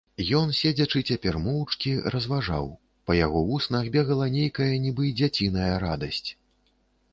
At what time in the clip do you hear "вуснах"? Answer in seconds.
3.51-3.93